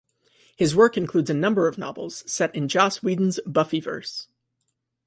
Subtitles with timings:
[0.55, 4.25] His work includes a number of novels set in Joss Whedon's Buffyverse.